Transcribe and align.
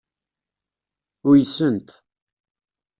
Uysent. 1.29 1.87